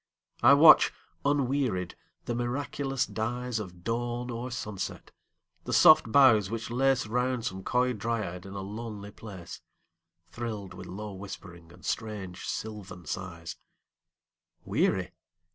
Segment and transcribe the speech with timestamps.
[0.41, 0.91] I watch,
[1.23, 1.93] unwearied,
[2.25, 5.11] the miraculous dyesOf dawn or sunset;
[5.65, 9.61] the soft boughs which laceRound some coy dryad in a lonely place,
[10.25, 15.11] Thrilled with low whispering and strange sylvan sighs:Weary?